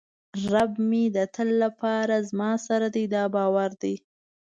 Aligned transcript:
رب 0.53 0.71
مې 0.89 1.03
د 1.15 1.17
تل 1.35 1.49
لپاره 1.63 2.15
زما 2.29 2.51
سره 2.67 2.87
دی 2.95 3.05
دا 3.13 3.23
باور 3.35 3.71
دی. 3.81 3.95